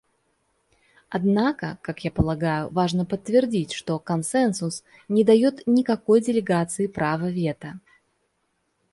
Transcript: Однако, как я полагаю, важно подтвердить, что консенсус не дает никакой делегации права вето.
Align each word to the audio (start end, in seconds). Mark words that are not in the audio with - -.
Однако, 1.09 1.77
как 1.83 2.03
я 2.03 2.09
полагаю, 2.09 2.71
важно 2.73 3.05
подтвердить, 3.05 3.71
что 3.71 3.99
консенсус 3.99 4.83
не 5.07 5.23
дает 5.23 5.67
никакой 5.67 6.21
делегации 6.21 6.87
права 6.87 7.29
вето. 7.29 7.79